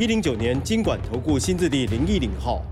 [0.00, 2.64] 一零九年金管投顾新字第零一零号。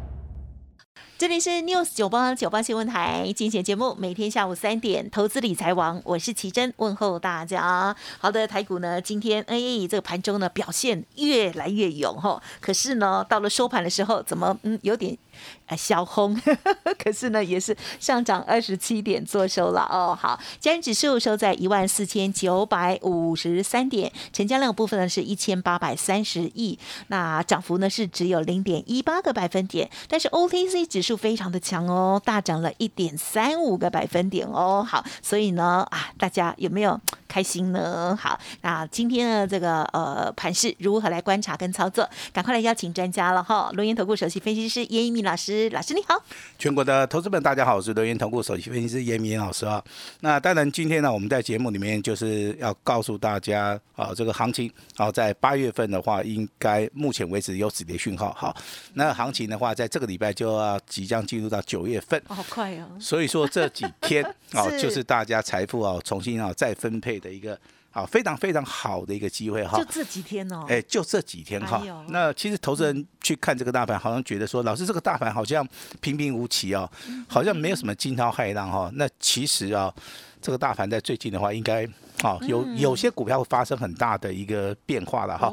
[1.19, 7.97] 这里是 News 九八九八新闻台精选节目，每天下午三点，投资理财王，我是奇珍，问候大家。
[8.21, 9.59] 好的，台股呢，今天哎，
[9.91, 15.19] 这个盘中呢表现越来越勇哈，可是呢，到了收盘的时候，怎么嗯有点。
[15.67, 16.37] 啊，小红，
[16.99, 20.19] 可是呢，也是上涨二十七点做收了哦。
[20.21, 34.85] 好，加元指数收在一万四千九百五十三点，成交量部分呢是一千八百三十亿，那涨幅呢是只有零点一八个百分点，但是 OTC 指数就非常的强哦，大涨了一点三五个百分点哦。
[34.87, 38.15] 好，所以呢，啊，大家有没有开心呢？
[38.15, 42.07] 好，那今天的这个呃盘势如何来观察跟操作？
[42.31, 45.25] 赶快来邀请专家了哈，龙岩投顾首席分析师叶一鸣。
[45.25, 46.15] 老师，老师你好！
[46.59, 49.83] 全国的投资们，大家好，我是德源投顾首席分析师严明老师啊。
[50.21, 58.31] 那当然，今天呢，我们在节目里面就是要告诉大家啊，这个行情啊，在八月份的话，应该目前为止有止跌讯号。
[58.35, 58.55] 好，
[58.93, 62.89] 那行情的话，在这个礼拜就要即将进入到九月份，好快哦！
[62.99, 67.57] 所以说这几天 啊，就是大家财富啊重新啊再分配的一个。
[67.91, 69.79] 啊，非常非常好的一个机会哈！
[69.79, 71.83] 就这几天哦，哎，就这几天哈。
[72.09, 75.67] 那其实投资人去看这个大盘，好像觉得说，老师这个大盘好像
[76.01, 76.89] 平平无奇哦，
[77.27, 78.91] 好像没有什么惊涛骇浪哈。
[78.95, 79.93] 那其实啊，
[80.41, 81.85] 这个大盘在最近的话，应该
[82.23, 85.53] 啊有有些股票会发生很大的一个变化了哈。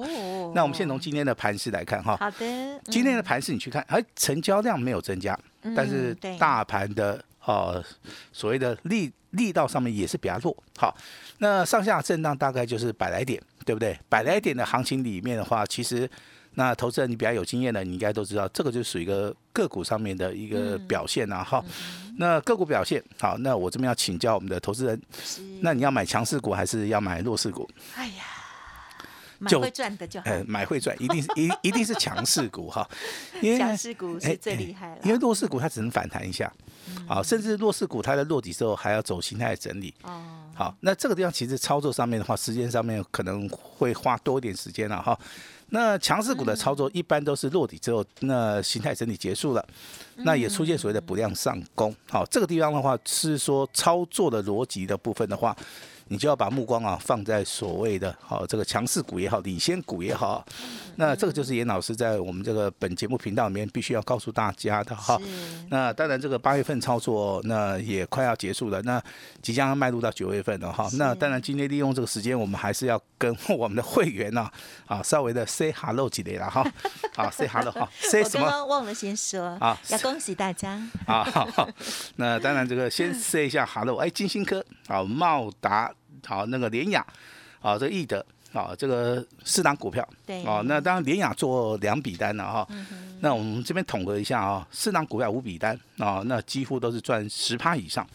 [0.54, 2.18] 那我们先从今天的盘势来看哈。
[2.18, 2.82] 好的。
[2.86, 5.38] 今天的盘势你去看，哎，成交量没有增加，
[5.76, 7.24] 但是大盘的。
[7.48, 7.80] 哦，
[8.34, 10.58] 所谓的力力道上面也是比较弱。
[10.80, 10.98] 好，
[11.38, 13.96] 那上下震荡大概就是百来点，对不对？
[14.10, 16.10] 百来点的行情里面的话，其实
[16.56, 21.44] 那投资人你比较有经验的，你应该都知道，这个就属于一个个股上面的一个表现啊。
[21.44, 21.64] 哈，
[22.18, 25.02] 那个股表现好，那我这边要请教我们的投资人，
[25.62, 27.70] 那你要买强势股还是要买弱势股？
[27.96, 28.24] 哎呀。
[29.38, 30.26] 买会赚的就好。
[30.30, 32.90] 呃，买会赚，一定是一一定是强势股哈，
[33.42, 34.98] 因为强势股是最厉害了。
[35.04, 36.52] 因为弱势股它只能反弹一下，
[37.06, 39.94] 好，甚至弱势股它在落底之后还要走形态整理。
[40.04, 40.24] 哦，
[40.56, 45.20] 好，那这个地方其实操作上面的话，时间上面可能会花多一点时间了哈。
[45.76, 49.68] 那强势股的操作一般都是落底之后，那形态整理结束了，
[50.16, 51.94] 那也出现所谓的不量上攻。
[52.10, 55.54] 好，这个地方的话是说操作的逻辑的部分的话。
[56.08, 60.46] 你就要把目光啊放在所谓的好这个强势股也好，领先股也好，
[60.98, 65.20] 那这个就是严老师在我们这个本节目频道里面必须要告诉大家的哈。
[65.70, 69.02] 那当然这个八月份操作那也快要结束了，那
[69.42, 70.88] 即将要迈入到九月份了哈。
[70.94, 74.48] 那当然今天利用这个时间，我们还是要跟我们的会员呢
[74.86, 76.64] 啊稍微的 say hello 几类了哈。
[77.18, 78.66] 啊 say hello 哈 say 什么？
[78.66, 81.28] 忘了先说啊，要恭喜大家啊。
[82.18, 85.92] 那当然这个先 say 一下 hello，哎，金星科啊，茂达。
[86.26, 87.06] 好，那个联雅，
[87.62, 92.68] 啊，这个易德，啊，这个四档股票，对，啊，那当然联雅做两笔单了哈，
[93.22, 98.08] 那我们这边统合一下啊，四档股票五笔单，啊，那几乎都是赚十趴以上，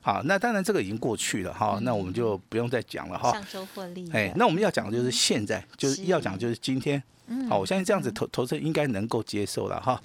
[0.00, 7.02] 好，那当然这个已经过去了哈，那我们就不用再讲了哈，上周获利，哎，那我们要讲的就是现在，就是要讲就是今天。
[7.48, 10.00] 好，我相信这样子投投资应该能够接受了哈。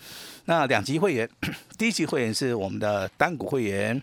[0.46, 1.30] 那两级会员，
[1.78, 4.02] 第一级会员是我们的单股会员，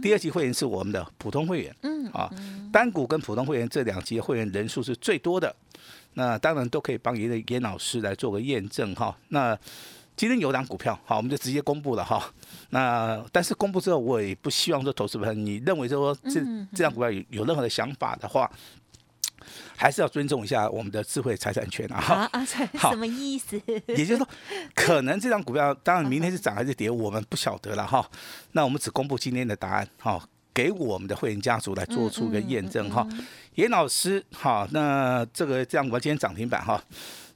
[0.00, 1.74] 第二级会员是我们的普通会员。
[1.82, 2.30] 嗯，啊，
[2.72, 5.54] 单股跟普通会员这两级会员人数是最多的。
[6.14, 9.16] 那当然都可以帮严严老师来做个验证哈。
[9.28, 9.58] 那
[10.16, 12.32] 今天有档股票，好，我们就直接公布了哈。
[12.70, 16.40] 那但是公布之后，我也不希望说投资朋友你认为说这
[16.72, 18.48] 这样股票有有任何的想法的话。
[19.76, 21.98] 还是要尊重一下我们的智慧财产权啊！
[21.98, 22.44] 啊啊，
[22.90, 23.60] 什么意思？
[23.88, 24.28] 也就是说，
[24.74, 28.08] 可能这张股票，当然明天是涨还是跌，我们不晓得了哈。
[28.52, 30.22] 那我们只公布今天的答案哈，
[30.52, 33.06] 给我们的会员家族来做出个验证哈。
[33.54, 36.82] 严老师哈，那这个这样，我今天涨停板哈。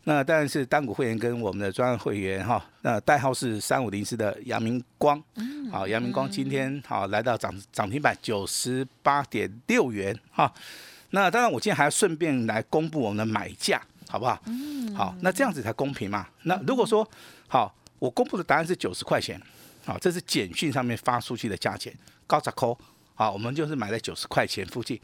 [0.04, 2.64] 那当然是单股会员跟我们的专业会员哈。
[2.80, 5.22] 那代号是三五零四的杨明光，
[5.70, 10.50] 好，杨明光今天好来到涨涨停板九十八点六元哈。
[11.10, 14.40] 那当然，我今天还要顺便来公布我们的买价，好不好？
[14.46, 14.94] 嗯。
[14.94, 16.26] 好，那这样子才公平嘛。
[16.42, 17.08] 那如果说
[17.46, 19.40] 好，我公布的答案是九十块钱，
[19.86, 21.94] 好，这是简讯上面发出去的价钱，
[22.26, 22.76] 高砸扣，
[23.14, 25.00] 好，我们就是买在九十块钱附近。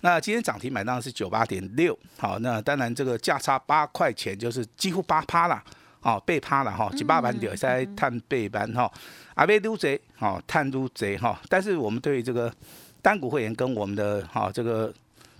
[0.00, 5.62] 那今天涨停买当然是九八点六，好，那当然这个价差八块钱就是几乎八趴了，
[6.02, 8.92] 哦，被趴了哈，几百万点在探背板哈，
[9.34, 12.52] 阿贝都贼，好，探都贼哈，但是我们对这个
[13.00, 14.92] 单股会员跟我们的哈这个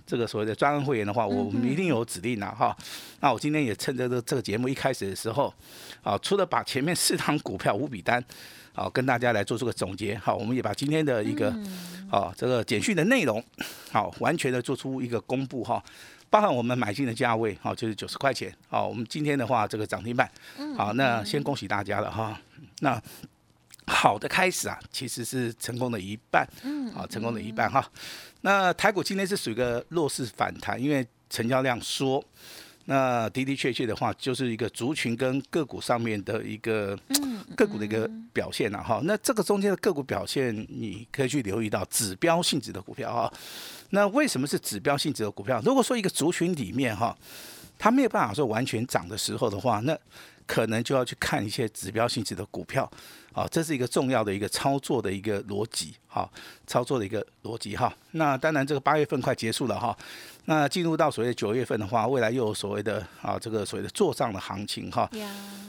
[0.07, 2.75] 这个所谓的专案会员的话，我们一定有指令的哈。
[3.19, 5.53] 那我今天也趁着这这个节目一开始的时候，
[6.01, 8.23] 啊，除了把前面四档股票五笔单。
[8.77, 10.15] 啊，跟大家来做出个总结。
[10.19, 11.49] 好，我们也把今天的一个，
[12.11, 13.43] 啊这个简讯的内容，
[13.89, 15.83] 好完全的做出一个公布哈，
[16.29, 18.55] 包含我们买进的价位，好就是九十块钱。
[18.69, 20.29] 好，我们今天的话这个涨停板，
[20.77, 22.39] 好，那先恭喜大家了哈。
[22.81, 23.01] 那
[23.87, 27.89] 好的开始啊，其实是成功的一半，嗯，好，成功的一半哈。
[28.41, 32.23] 那台股今天是属于一个弱势反弹，因为成交量缩。
[32.89, 36.97] 那的的确确的话，就是一个族群跟个股上面的一个
[37.53, 39.01] 个股的一个表现了哈。
[39.03, 43.33] 那这个中间的个股表现，你可以去留意到指标性质的股票哈。
[43.89, 45.61] 那为什么是指标性质的股票？
[45.65, 47.13] 如果说一个族群里面哈，
[47.77, 49.97] 它没有办法说完全涨的时候的话，那
[50.47, 52.89] 可能就要去看一些指标性质的股票。
[53.33, 56.27] 啊，这是一个重要的一个操作的一个逻辑，哈，
[56.65, 57.95] 操作的一个逻辑哈。
[58.13, 59.95] 那当然，这个八月份快结束了哈，
[60.45, 65.07] 那进入到所谓的九月份的话，未来又有所谓的啊，这个所谓的做账的行情哈。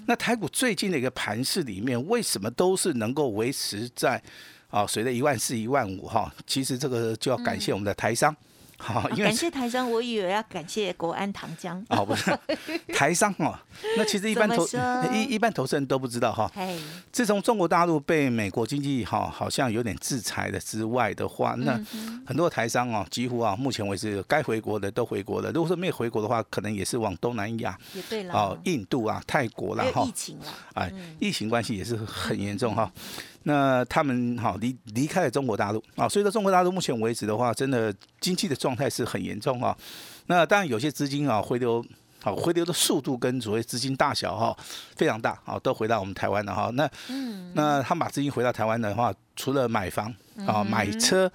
[0.06, 4.22] 那台股最近的一个盘势里面，为什么都是能够维持在
[4.70, 6.32] 啊，随着一万四、一万五哈？
[6.46, 8.34] 其实这个就要感谢我们的台商。
[8.78, 11.84] 好，感谢台商，我以为要感谢国安糖浆。
[11.90, 12.30] 哦，不是
[12.94, 13.58] 台商哦，
[13.96, 14.64] 那其实一般投
[15.12, 16.50] 一一般投资人都不知道哈。
[17.12, 21.78] 自从中国大陆被美国经济哈好像有点制裁的之外的话，那
[22.24, 25.50] 很多台商哦，几乎啊，目前为止该回国的都回国了。
[25.50, 30.04] 如果说没有回国的话，可能也是往东南亚，也对了，哦，印度啊、泰国啦哈。
[30.04, 32.90] 疫情了，哎，疫情关系也是很严重哈。
[33.48, 39.74] 那他们好离离开了中国大陆啊，所以说中国大陆目前为止的话，真的经济的状态是很严重啊。
[40.26, 41.82] 那当然有些资金啊回流，
[42.22, 44.54] 好回流的速度跟所谓资金大小哈
[44.96, 46.70] 非常大，好都回到我们台湾了哈。
[46.74, 46.90] 那
[47.54, 49.10] 那他把资金回到台湾的话。
[49.38, 50.12] 除了买房
[50.44, 51.30] 啊，买车，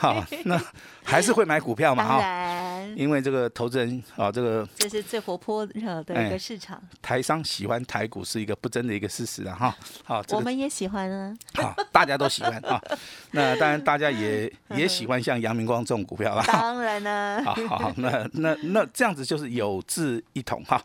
[0.00, 0.58] 好， 那
[1.04, 2.02] 还是会买股票嘛？
[2.08, 6.82] 哈，因为这个投资人啊，这个这是最活泼的一个市场。
[7.02, 12.80] 台商喜欢台股是一个不争的一个事实啊，哈，好，我们也喜欢啊，好，大家都喜欢啊。
[13.32, 16.42] 那当然，大家也也喜欢像杨明光这种股票啦。
[16.46, 20.82] 当然呢，好好，那那那这样子就是有志一同哈。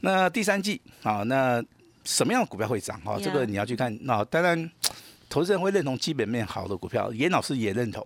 [0.00, 1.62] 那第三季啊，那
[2.04, 3.18] 什么样的股票会涨哈？
[3.22, 3.94] 这个你要去看。
[4.00, 4.70] 那当然。
[5.30, 8.04] 投资人会认同基本面好的股票，严老师也认同，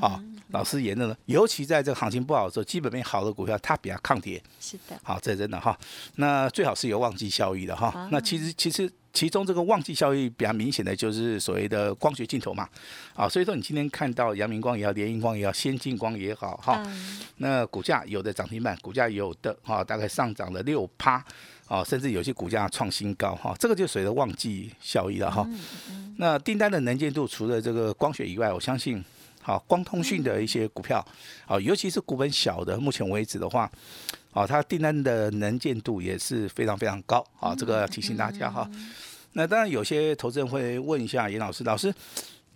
[0.00, 0.22] 啊，
[0.52, 4.40] 老师也认同，尤其在这个行情不好的时候，基本面好的股票它比较抗跌。
[4.60, 5.76] 是的，好，这真的哈。
[6.14, 8.08] 那最好是有旺季效益的哈。
[8.12, 12.68] 那其实其实其中这个旺季效益比较明显的就是所谓的光学镜头嘛，
[13.14, 16.80] 啊，所以说你今天看到阳明光也好，联荧光也好，先进光也好哈，
[17.38, 21.24] 那股价有的涨停板，股价有的哈，大概上涨了六趴。
[21.72, 25.48] 哦，甚至有些股价创新高哈，这个就随着旺季效益了哈。
[26.18, 29.02] 那订单的能见度除了这个光学以外，我相信，
[29.40, 31.02] 好光通讯的一些股票，
[31.46, 33.70] 啊，尤其是股本小的，目前为止的话，
[34.32, 37.54] 啊，它订单的能见度也是非常非常高啊。
[37.54, 38.70] 这个要提醒大家哈。
[39.32, 41.90] 那当然有些投资人会问一下严老师，老师，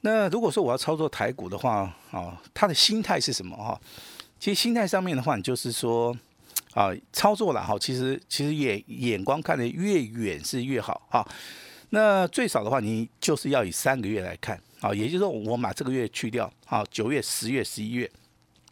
[0.02, 3.80] 那如果说我要操作台股的话，啊，他的心态是什么哈？
[4.38, 6.14] 其实心态上面的话，你就是说。
[6.76, 11.26] 啊，操作了哈，其实其实眼眼光看得越远是越好哈。
[11.88, 18.10] 那最少的话，你就是要以三个月来看啊，也就是说，我把这个月去掉，啊，九月、十月、十一月，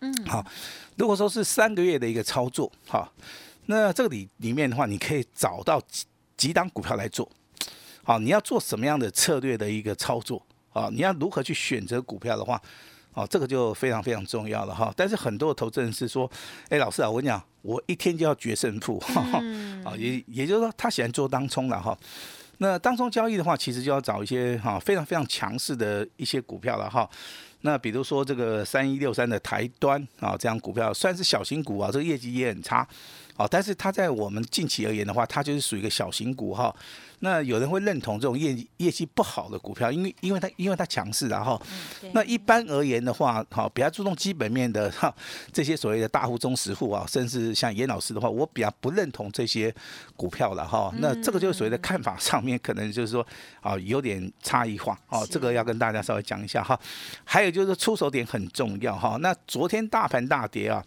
[0.01, 0.45] 嗯，好，
[0.99, 3.11] 如果说是三个月的一个操作，哈，
[3.67, 6.05] 那这个里里面的话，你可以找到几
[6.37, 7.27] 几档股票来做，
[8.03, 10.45] 好，你要做什么样的策略的一个操作
[10.75, 10.91] 啊？
[10.93, 12.61] 你要如何去选择股票的话？
[13.15, 14.93] 哦，这个就非常非常重要了哈。
[14.97, 16.31] 但是很多的投资人是说，
[16.69, 19.03] 哎，老师啊，我跟你讲，我一天就要决胜负，
[19.85, 21.97] 啊， 也也就是说，他喜欢做当冲了哈。
[22.59, 27.09] 那当冲交易的话，其实就要找一些哈非常非常强势的一些股票了哈。
[27.67, 32.87] 那比如说这个三一六三的台端啊，这样股票算是小型股啊，这个业绩也很差，
[33.37, 36.75] 哦，但是它在我们近期而言的话，它就是属于一个小型股哈。
[37.21, 41.59] 那有人会认同这种业业绩不好的股票，因为因为它因为它强势，然后，
[42.13, 45.15] 那一般而言的话，好比较注重基本面的哈，
[45.51, 49.75] 这些所谓的大户、中实户啊，甚至像严老师的话，我比较不认同这些
[50.17, 50.93] 股票了哈。
[50.99, 53.27] 那这个就是所谓的看法上面可能就是说
[53.63, 56.79] 啊有点差异化哦，这个要跟大家稍微讲一下哈。
[57.25, 59.17] 还有就是出手点很重要哈。
[59.21, 60.85] 那昨天大盘大跌啊，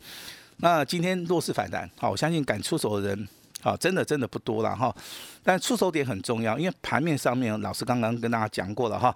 [0.57, 3.27] 那今天弱势反弹，好，我相信敢出手的人。
[3.63, 4.95] 啊，真的真的不多了哈。
[5.41, 9.13] 但出手点很重要，因为盘面上面老师刚刚跟大家讲过了哈，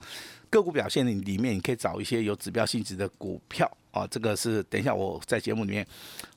[0.49, 5.85] 个股表现里面你可以找一些有指标性质的股票啊，这个是等一下我在节目里面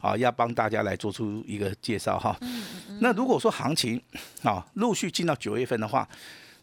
[0.01, 2.39] 啊要帮大家来做出一个介绍哈。
[3.01, 4.01] 那如果说行情
[4.43, 6.07] 啊陆续进到九月份的话，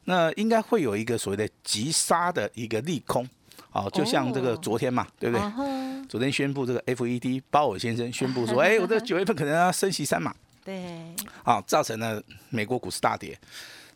[0.06, 3.28] 那应该会有一个所谓的急杀的一个利空。
[3.72, 6.08] 好，就像这个昨天嘛，对不对？
[6.08, 10.36] 昨天宣布这个 FED 鲍尔先生宣布说， 哎，我这九月份可能要升息三码。
[10.66, 11.02] 对。
[11.44, 13.40] 好，造成了美国股市大跌，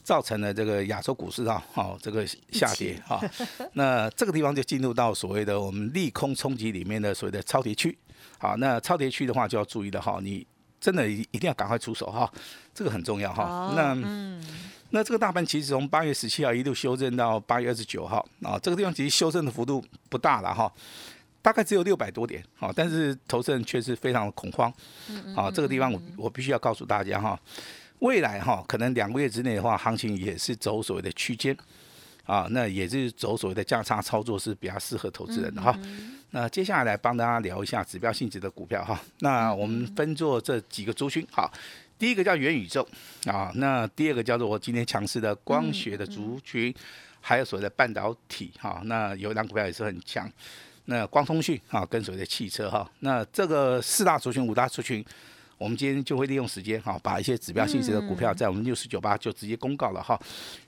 [0.02, 3.20] 造成了这个亚洲股市啊，好这个下跌啊。
[3.74, 7.98] 那这个地方就进入到所谓的我们利空冲击里面的所谓的超跌区。
[8.38, 10.48] 好，那超跌区的话就要注意了哈，你
[10.80, 12.32] 真的一一定要赶快出手哈，
[12.74, 13.74] 这个很重要哈。
[13.76, 14.44] 那嗯。
[14.92, 20.72] 那这个大盘其实从八月十七号一路修正到八月二十九号啊，这个地方其实修正的幅度不大了哈，
[21.42, 24.72] 大概只有六百多点啊，但是投资人却是非常的恐慌。
[25.36, 27.38] 啊，这个地方我我必须要告诉大家哈，
[28.00, 31.58] 未来哈可能两个月之内的话，行情也是走所谓的区间
[32.26, 35.78] 啊，那也是走所谓的价差操作是比较适合投资人的哈。
[36.32, 41.50] 那接下来来帮大家聊一下指标性质的股票哈，那我们分做这几个族群哈。
[41.98, 42.86] 第一个叫元宇宙
[43.26, 46.74] 啊，那第二个叫做我今天强势的光学的族群，
[47.22, 50.30] 还有所谓的半导体哈，那有一档股票也是很强，
[50.86, 55.04] 那光通讯啊跟所谓的汽车哈，那这个四大族群五大族群，
[55.58, 60.20] 我们今天就会利用时间哈，把一些指标性质的股票在我们六四九八就直接公告了哈。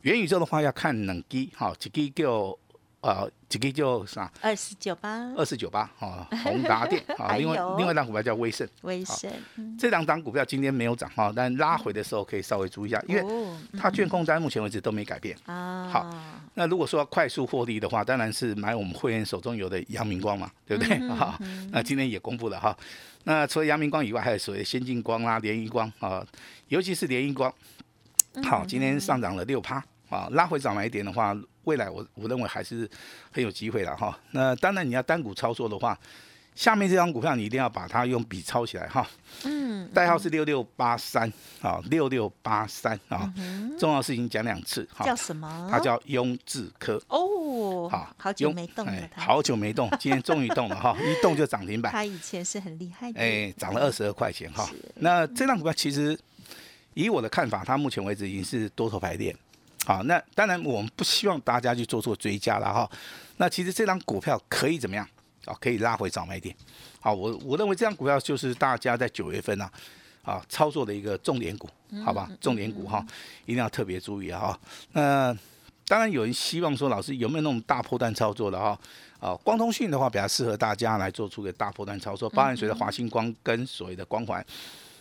[0.01, 2.57] 元宇宙的话要看冷基哈，几基就。
[2.99, 4.29] 呃，这个叫啥？
[4.41, 9.31] 二四九八，二四九八，哈， 宏达电，啊，另外另外一档股票叫威盛，威盛，
[9.77, 13.23] 这两档股票今天没有涨哈，但拉回的时候可以稍微注意一下，因为
[13.77, 15.87] 它券控在目前为止都没改变啊。
[15.87, 16.09] 好，
[16.55, 20.97] 那如果说要快速获利的话，当然是买我们会员手中有的阳明光嘛，对不对？
[21.07, 21.39] 哈，
[21.71, 22.75] 那今天也公布了哈，
[23.27, 26.25] 那除了阳明光以外，还有所谓先进光啦、联益光啊，
[26.69, 27.53] 尤其是联益光，
[28.43, 29.83] 好，今天上涨了六趴。
[30.09, 32.89] 啊，拉回涨来一点的话，未来我我认为还是
[33.29, 34.17] 很有机会的哈。
[34.31, 35.99] 那当然你要单股操作的话，
[36.55, 39.05] 下面这张股票你一定要把它用笔抄起来哈。
[39.43, 39.85] 嗯。
[39.93, 41.29] 代号是六六八三
[41.61, 43.29] 啊，六六八三啊。
[43.77, 45.03] 重要事情讲两次哈。
[45.03, 45.67] 叫什么？
[45.69, 46.95] 它叫雍智科。
[47.09, 47.19] 哦。
[47.89, 49.09] 好，好久没动了。
[49.15, 51.91] 好久没动，今天终于动了哈， 一动就涨停板。
[51.91, 53.19] 它以前是很厉害的。
[53.19, 54.69] 哎，涨了二十二块钱哈。
[54.95, 56.17] 那这张股票其实
[56.93, 59.35] 以我的看法，它目前为止已经是多头排列。
[59.85, 62.89] 好，那当然我们不希望大家去做做追加了哈。
[63.37, 65.07] 那其实这张股票可以怎么样？
[65.45, 66.53] 啊，可以拉回早买点。
[66.99, 69.71] 好，我我认为这张股票就是大家在九月份啊，
[70.23, 71.69] 啊操作的一个重点股，
[72.03, 72.29] 好吧？
[72.41, 73.05] 重点股哈，
[73.45, 74.59] 一定要特别注意啊。
[74.91, 75.33] 那
[75.87, 78.77] 当然有人希望说，老师有没有那种大波段操作的哈？
[79.19, 84.45] 啊，光通讯的话比较适合大家来做出个大波段操作，包含随着华星光跟所谓的光环。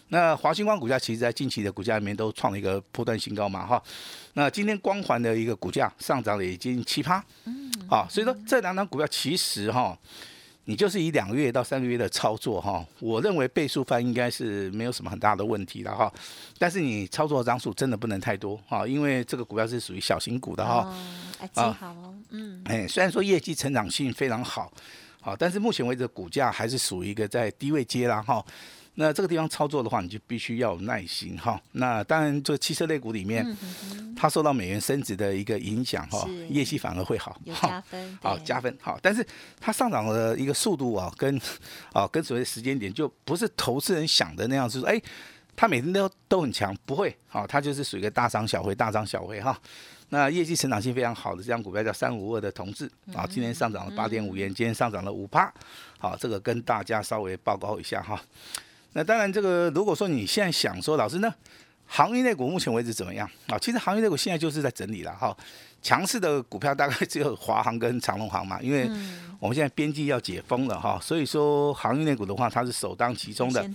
[0.09, 3.83] 那华星光股价其实，在近期的股价里面都创了一个破断新高嘛，哈。
[4.35, 9.99] 那今天光环的一个股价上涨了已经七趴，嗯，啊，所以说这两档股票其实哈，
[10.69, 16.13] 你就是以两个月到三个月的操作哈，我认为倍数翻应该是没有什么很大的问题的哈。
[16.59, 20.93] 但是你操作张数真的不能太多哈，因为这个股票是属于小型股的哈。
[21.55, 24.73] 啊，好哦，嗯，哎，虽然说业绩成长性非常好，
[25.21, 28.45] 好，但是目前为止股价还是属于一个在低位阶啦哈。
[28.99, 31.61] 那这个地方操作的话，你就必须要有耐心哈。
[31.73, 33.47] 那当然，这汽车类股里面，
[34.17, 38.99] 它受到美元升值的一个影响哈，业绩反而会好，加分，好加分好。
[39.03, 39.25] 但是
[39.61, 41.39] 它上涨的一个速度啊，跟
[41.93, 44.99] 啊跟所谓时间点，就不是投资人想的那样，是说哎，
[45.55, 49.61] 它每天都都很强，不会好，它就是属于一个大涨小回，大涨小回哈。
[50.09, 55.53] 那业绩成长性非常好的这张股票叫三五二的同志啊，今天上涨了八点五元，今天上涨了五趴，
[55.99, 58.19] 好，这个跟大家稍微报告一下哈。
[58.97, 61.33] 那当然，这个如果说你现在想说，老师呢，
[61.87, 63.59] 行业类股目前为止怎么样啊？
[63.59, 65.37] 其实行业类股现在就是在整理了哈，
[65.83, 68.89] 强势的股票大概只有华航跟长隆航嘛，因为
[69.39, 73.71] 我们现在边际要解封了哈，所以说行业类股的话，它是首当其冲的，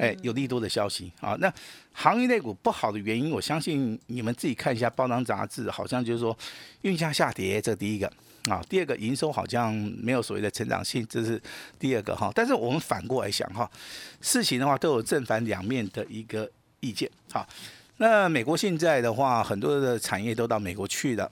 [0.00, 1.36] 哎，有利多的消息啊。
[1.38, 1.52] 那
[1.92, 6.36] 行业类股不好的原因，我相信你们自己看一下报章杂志，好像就是说
[6.82, 8.12] 运价下跌，这第一个。
[8.48, 11.40] 啊，第二个营收好像没有所谓的成长性，这是
[11.78, 12.30] 第二个哈。
[12.34, 13.70] 但是我们反过来想哈，
[14.20, 16.50] 事情的话都有正反两面的一个
[16.80, 17.10] 意见。
[17.32, 17.46] 哈，
[17.98, 21.30] 那美国现在的话，很多的产业都到美国去了。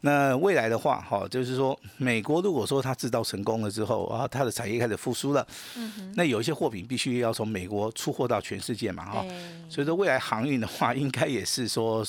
[0.00, 9.24] 那未来的话，哈，就是说，美国如果说它制造成功了之后，啊，它的产业开始复苏了，嗯那有一些货品必须要从美国出货到全世界嘛，哈，
[9.68, 12.06] 所以说未来航运的话，应该也是说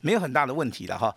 [0.00, 1.14] 没有很大的问题了，哈，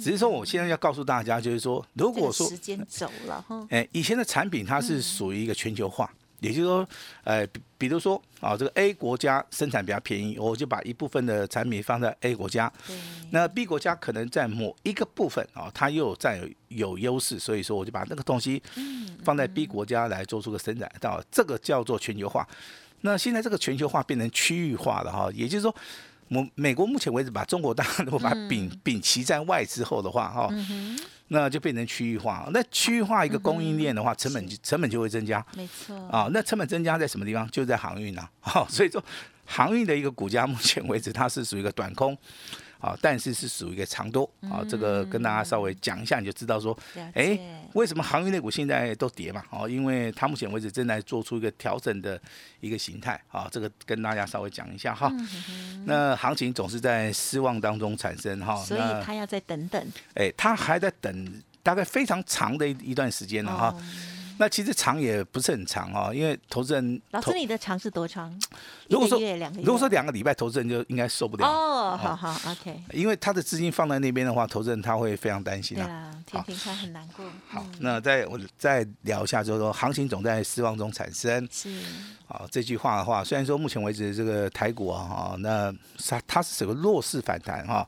[0.00, 6.88] 只是说我现在要告诉大家，就是说，如果说时间走了，哈，哎，以前的产品它是属于一个全球化，也就是说，
[7.24, 12.70] 呃，比比如说啊，这个 A 国家生产比较便宜，我就把一部分的产品放在 A 国家。
[13.30, 18.62] 那 B 国家可能在某一个部分啊，它又占有有优势，所以说我就把那个东西
[19.24, 22.46] 放在 B 国家来做出个生产，到这个叫做全球化。
[23.00, 25.74] 那现在这个全球化变成区域化了哈，也就是说。
[26.28, 30.48] 美美国目前为止把中国大陆把摒摒弃在外之后的话，哈，
[31.28, 32.48] 那就变成区域化。
[32.52, 35.44] 那区域化一个供应链的话，成本成本就会增加。
[35.56, 35.96] 没错。
[36.08, 37.48] 啊，那成本增加在什么地方？
[37.50, 38.30] 就在航运啊。
[38.40, 39.02] 哈，所以说
[39.44, 42.16] 航运的一个股价目前为止它是属于一个短空。
[42.82, 46.76] 啊，但是是属于一个长多啊，这个跟大家稍微讲一下，你就知道说，
[47.14, 47.38] 哎，
[47.74, 49.44] 为什么航运类股现在都跌嘛？
[49.50, 52.20] 哦，因为它目前为止正在做出一个调整的
[52.58, 55.12] 一个形态啊，这个跟大家稍微讲一下哈。
[55.84, 59.92] 那行情总是在失望当中产生哈，所以他要再等等。
[60.14, 63.72] 哎，他还在等大概非常长的一一段时间了哈。
[64.42, 68.28] 那其实长也不是很长哦，因为投资人老师，你的长是多长？
[68.90, 71.96] 如果说两个，如果说两个礼拜，投资人就应该受不了哦。
[71.96, 72.82] 好好，OK。
[72.90, 76.12] 因为他的资金放在那边的话，投资人他会非常担心啊。
[76.28, 77.24] 对啊，天天看很难过。
[77.48, 81.48] 好，那再我再聊一下，就是说行情总在失望中产生。
[81.48, 81.72] 是。
[82.26, 85.72] 好，这句话的话，虽然说目前为止这个台股啊，哈，那
[86.04, 87.86] 它它是整个弱势反弹哈。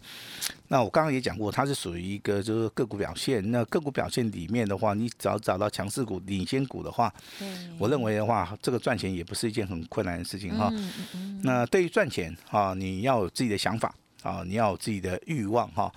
[0.75, 3.49] 那我刚刚也讲过，它是属于一个就是个股表现。
[3.53, 7.15] 那个股表现里面的话，你只要找到强势股、领先股的话，
[7.79, 10.73] 我认为的话，这个赚钱也不是一件很困难的事情哈。
[11.45, 15.93] 那对于赚钱啊，你要有自己的想法啊，你要有自己的欲望哈。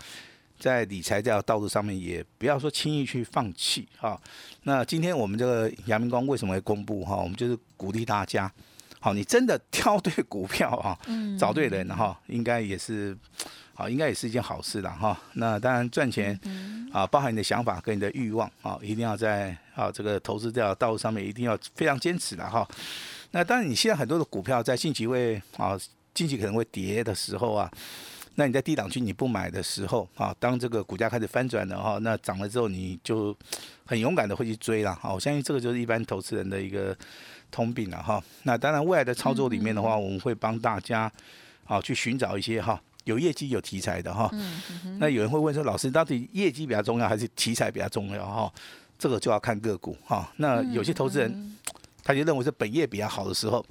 [0.60, 4.22] 在理财这条道路上面，也不要说轻易去放弃哈。
[4.62, 7.16] 那今天我们这个阳明光为什么会公布哈？
[7.16, 8.52] 我们就是鼓励大家，
[9.00, 10.98] 好，你真的挑对股票啊，
[11.40, 13.18] 找对人哈，应该也是
[13.74, 15.18] 好，应该也是一件好事了哈。
[15.34, 16.40] 那当然赚钱
[16.92, 22.68] 啊，包含你的想法跟你的欲望啊，一定要在啊这个投资这条道路上面一定要非常坚持的哈。
[23.32, 25.78] 那当然你现在很多的股票在近期会啊，
[26.14, 27.72] 近期可能会跌的时候啊。
[28.40, 33.36] 那你在低档区你不买的时候啊，当这个股价开始翻转了哈，那涨了之后你就
[33.84, 35.12] 很勇敢的会去追了哈。
[35.12, 36.96] 我相信这个就是一般投资人的一个
[37.52, 38.24] 通病了哈。
[38.44, 41.12] 那当然未来的操作里面的话，我们会帮大家
[41.66, 44.30] 啊去寻找一些哈有业绩有题材的哈。
[45.00, 48.54] 那有人会问说，老师到底业绩比较重要还是题材比较重要哈？
[49.00, 50.32] 这个就要看个股哈。
[50.38, 51.58] 那有些投资人
[52.04, 53.66] 他就认为是本业比较好的时候。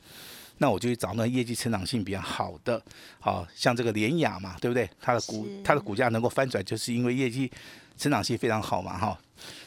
[0.58, 2.82] 那我就去找那业绩成长性比较好的，
[3.20, 4.88] 好像这个联雅嘛，对不对？
[4.98, 7.52] 它的股它的股价能够翻转，就是因为业绩
[7.98, 9.18] 成长性非常好嘛，哈。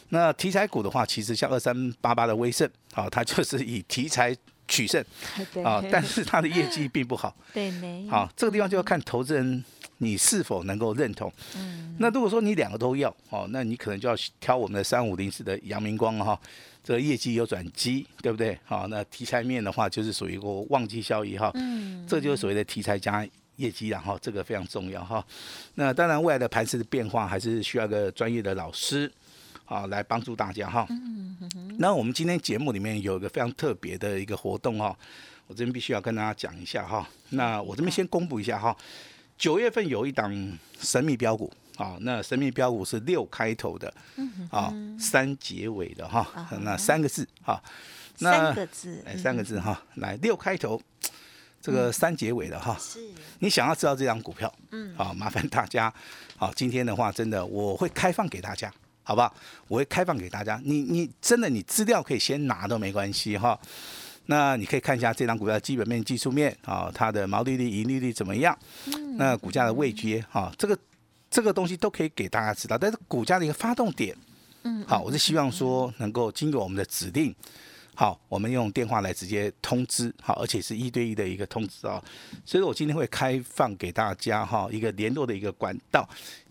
[0.09, 4.35] 那题材股的话，其实像二三八八的威盛，啊，它就是以题材
[4.67, 5.03] 取胜，
[5.63, 9.63] 啊，但是它的业绩并不好，对，没好，这个地方就要看投资人
[9.97, 11.31] 你是否能够认同。
[11.55, 16.39] 嗯，那如果说你两个都要，哦，那你可能就要挑我们的三五零四的阳明光哈。
[16.81, 18.57] 这个业绩有转机，对不对？
[18.63, 21.51] 好，那题材面的话，就是属于一个旺季效益哈。
[21.53, 25.23] 嗯，这就是所谓的题材加业绩，然后这个非常重要哈。
[25.75, 29.11] 那当然，未来的盘势的变化还是需要一个专业的老师
[29.69, 30.85] 啊来帮助大家哈。
[30.89, 31.37] 嗯
[31.77, 34.93] 那我们今天节目里面有一个非常特别的一个活动哈，
[35.47, 37.07] 我这边必须要跟大家讲一下哈。
[37.29, 38.75] 那我这边先公布一下哈，
[39.37, 41.49] 九月份有一档神秘标股。
[41.77, 43.93] 啊，那神秘标股是六开头的，
[44.51, 46.27] 啊，三结尾的哈，
[46.59, 47.63] 那三个字哈，
[48.17, 50.81] 那三个字，哎，三个字哈，来六开头，
[51.61, 52.99] 这个三结尾的哈，是，
[53.39, 55.93] 你想要知道这张股票，嗯，好，麻烦大家，
[56.35, 58.69] 好，今天的话真的我会开放给大家，
[59.09, 59.33] 好不好？
[59.67, 63.59] 我会开放给大家，你你真的你资料可以先拿都没关系哈，
[64.27, 68.55] 那你可以看一下这张股票基本面、技术面啊，它的毛利率、盈利率怎么样？
[69.17, 70.77] 那股价的位阶哈，这个。
[71.31, 74.17] 这个东西都可以给大家知道，但是股价的一个发动点，
[74.63, 77.31] 嗯，好，我是希望说能够经过我们的指令，
[77.93, 82.03] 好，我们用电话来直接通知，好，而且是一对一的一个通知啊，
[82.43, 86.09] 所以我今天会开放给大家哈一个联络的一个管道，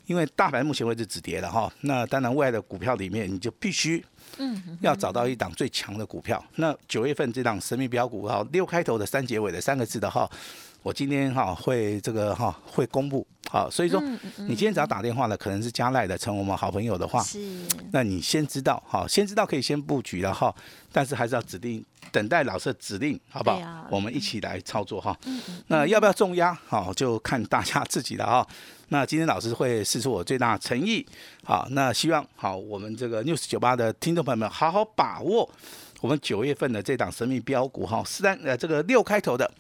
[0.09, 4.05] 因为大盘目前为止止跌了哈，那当然未来的股票里面你就必须，
[4.39, 10.29] 嗯，要找到一档最强的股票，那九月份这档神秘标股哈，六开头的三结尾的三个字的哈。
[10.89, 14.01] 我今天哈会这个哈会公布好，所以说
[14.39, 17.39] 你今天只要打电话了，可能是加赖的成我们好朋友的话，是，
[17.93, 20.55] 那你先知道哈，先知道可以先布局了哈，
[20.91, 23.87] 但是还是要指定等待老师的指令，好不好？
[23.91, 25.15] 我们一起来操作哈。
[25.67, 26.59] 那要不要重压？
[26.67, 28.47] 好，就看大家自己了哈。
[28.89, 31.07] 那今天老师会试出我最大诚意，
[31.45, 35.47] 好，那希望好我们这个 news 九八的听众朋友们好好把握
[36.01, 39.51] 我们九月份的这档神秘标股哈，三呃这个六开头的。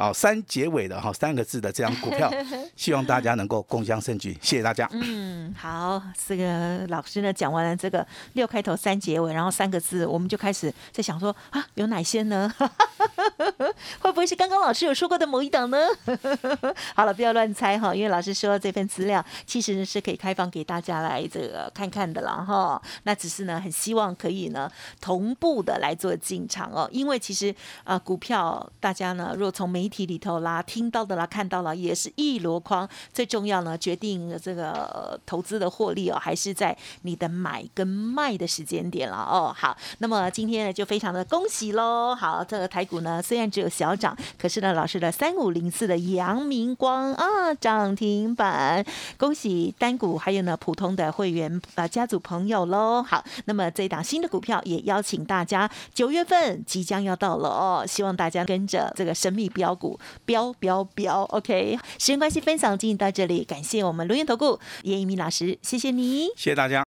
[0.00, 2.32] 好三结尾的哈三个字的这张股票，
[2.74, 4.88] 希望大家能够共襄盛举，谢谢大家。
[4.92, 12.50] 嗯，好，这个老师呢讲完了这个六开头三结尾，然后三个字，我们就开始在想说啊，有哪些呢？
[14.00, 15.78] 会不会是刚刚老师有说过的某一档呢？
[16.96, 22.80] 好了，不要乱猜哈，因为老师说这份资料其实是可以开放给大家来这个看看的了哈。
[23.02, 32.88] 那只是呢，很希望可以呢同步的来做进场哦，因为其实啊，股票大家呢，若从媒体里头啦听到的啦看到了，也是一箩筐。
[33.12, 39.52] 最重要呢，决定这个投资的获利哦，还是在你的买跟卖的时间点了哦。
[39.54, 42.14] 好，那么今天呢，就非常的恭喜喽。
[42.14, 48.84] 好，这个台股呢，虽然只有小涨，可是呢，老师的三五零四的阳明光啊涨停板，
[49.18, 53.02] 恭喜单股还有呢普通的会员啊家族朋友喽。
[53.02, 61.22] 好，那么这一档新的股票也邀请大家，九月份即将要到了哦，希望大家跟着这个神秘标股标标标。
[61.30, 66.84] OK，时间关系，分享进行到这里，感谢我们录音投顾叶一鸣老师，谢谢你，谢谢大家。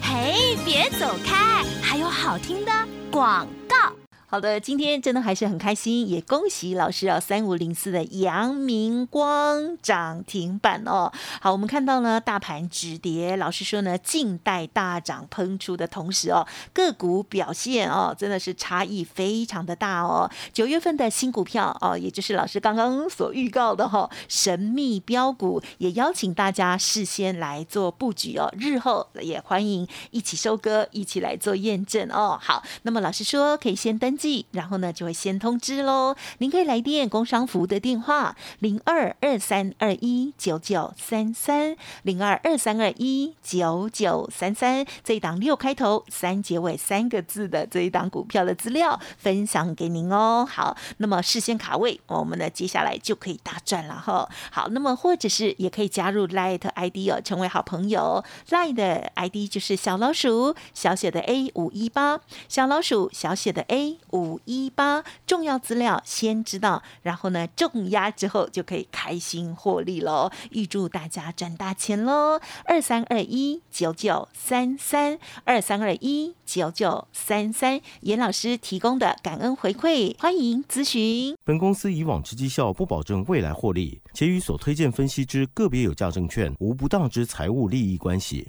[0.00, 2.72] 嘿，别走开，还有好听的
[3.10, 4.07] 广告。
[4.30, 11.10] 好的，今天真的还是很开心，也恭喜老师啊，三五零四的阳明光涨停板哦。
[11.40, 20.30] 好，我们看到呢，大盘止跌，老师说呢，静待大涨喷出的同时哦，个股表现哦，真的是差异非常的大哦。
[20.52, 32.38] 九月份的新股票哦，也就是老师刚刚所预告的哈，神秘标股，也邀请大家事先来做布局哦，日后也欢迎一起收割，一起来做验证哦。
[32.38, 34.17] 好，那么老师说可以先登。
[34.18, 36.16] 记然后呢，就会先通知喽。
[36.38, 50.46] 您可以来电工商服务的电话零二二三二一九九三三零二二三二一九九三三这一档六开头三结尾三个字的这一档股票的资料分享给您哦。
[50.50, 54.28] 好，那么事先卡位，我们呢接下来就可以大赚了哈。
[54.50, 58.24] 好，那么或者是也可以加入 Light ID 哦，成为好朋友。
[58.48, 63.98] Light ID 就是小老鼠小写的 A 五一八，小老鼠小写的 A。
[64.12, 70.30] 五一八重要资料先知道，然后呢重压之后就可以开心获利喽！
[70.50, 72.40] 预祝大家赚大钱喽！
[72.64, 81.36] 二三二一九九三三二三二一九九三三，严老师提供的感恩回馈，欢迎咨询。
[81.44, 88.48] 本公司以往之绩效不保证未来获利，且与所推荐分析之个别有价证券无不当之财务利益关系。